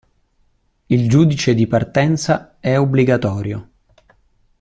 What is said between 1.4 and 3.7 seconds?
di partenza è obbligatorio.